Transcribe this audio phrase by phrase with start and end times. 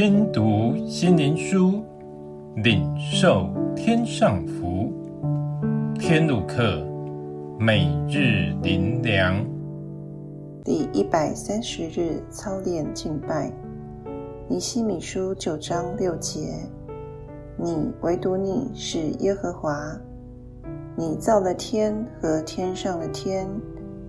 [0.00, 1.82] 听读心灵书，
[2.54, 4.92] 领受天上福。
[5.98, 6.86] 天路客，
[7.58, 9.44] 每日灵粮，
[10.64, 13.52] 第一百三十日操练敬拜。
[14.46, 16.54] 尼西米书九章六节：
[17.56, 20.00] 你唯独你是耶和华，
[20.96, 23.48] 你造了天和天上的天，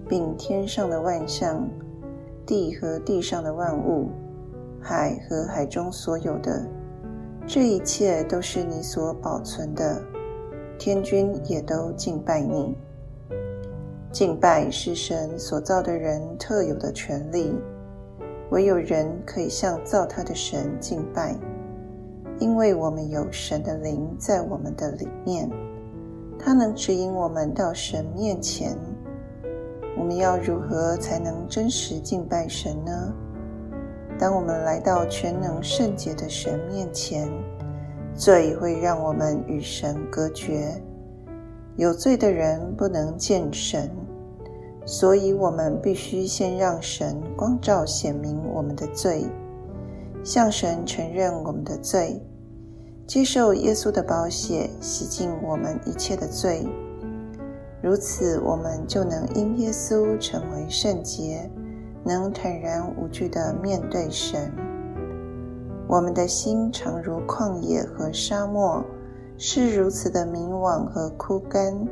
[0.07, 1.67] 并天上的万象。
[2.45, 4.09] 地和地上的万物，
[4.81, 6.65] 海和海中所有的，
[7.45, 10.01] 这一切都是你所保存的。
[10.77, 12.75] 天君也都敬拜你。
[14.11, 17.53] 敬拜是神所造的人特有的权利，
[18.49, 21.35] 唯有人可以向造他的神敬拜，
[22.39, 25.49] 因为我们有神的灵在我们的里面，
[26.39, 28.75] 他能指引我们到神面前。
[29.97, 33.13] 我们要如何才能真实敬拜神呢？
[34.19, 37.29] 当我们来到全能圣洁的神面前，
[38.13, 40.69] 罪会让我们与神隔绝。
[41.77, 43.89] 有罪的人不能见神，
[44.85, 49.25] 所以我们必须先让神光照显明我们的罪，
[50.21, 52.21] 向神承认我们的罪，
[53.07, 56.67] 接受耶稣的宝血洗净我们一切的罪。
[57.81, 61.49] 如此，我们就能因耶稣成为圣洁，
[62.03, 64.51] 能坦然无惧地面对神。
[65.87, 68.83] 我们的心常如旷野和沙漠，
[69.37, 71.87] 是如此的迷惘和枯干，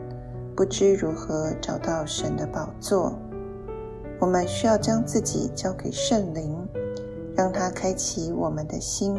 [0.56, 3.14] 不知如何找到神的宝座。
[4.20, 6.56] 我们需要将自己交给圣灵，
[7.36, 9.16] 让他开启我们的心，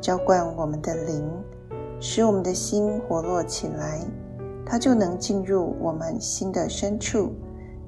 [0.00, 1.26] 浇灌我们的灵，
[2.00, 4.00] 使我们的心活络起来。
[4.66, 7.32] 他就能进入我们心的深处，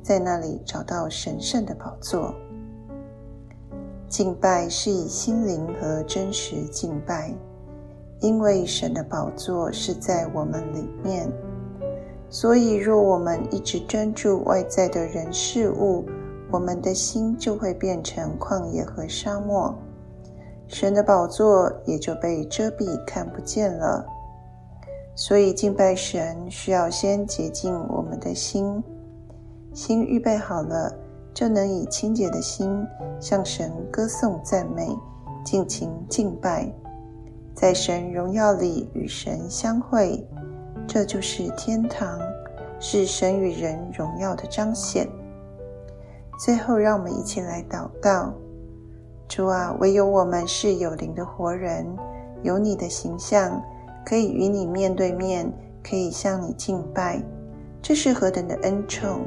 [0.06, 2.32] 在那里找到神圣的宝座。
[4.08, 7.34] 敬拜是以心灵和真实敬拜，
[8.20, 11.28] 因为神的宝座是在我们里面。
[12.30, 16.04] 所以，若我们一直专注外在的人事物，
[16.52, 19.74] 我们的心就会变成旷野和沙漠，
[20.68, 24.06] 神的宝座也就被遮蔽，看不见了。
[25.16, 28.80] 所以敬拜神需要先洁净我们的心，
[29.76, 30.90] 心预备好了，
[31.34, 32.82] 就能以清洁的心
[33.20, 34.88] 向神歌颂赞美，
[35.44, 36.72] 尽情敬拜，
[37.54, 40.26] 在神荣耀里与神相会，
[40.86, 42.18] 这就是天堂，
[42.80, 45.06] 是神与人荣耀的彰显。
[46.38, 48.32] 最后，让我们一起来祷告：
[49.28, 51.86] 主啊，唯有我们是有灵的活人，
[52.42, 53.62] 有你的形象。
[54.06, 55.52] 可以与你面对面，
[55.86, 57.22] 可以向你敬拜，
[57.82, 59.20] 这是何等的恩宠！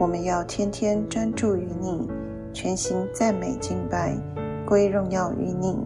[0.00, 2.08] 我们要天天专注于你，
[2.54, 4.16] 全心赞美敬拜，
[4.64, 5.76] 归荣耀于你。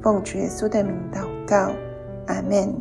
[0.00, 1.72] 奉主耶稣的名祷告，
[2.28, 2.72] 阿门。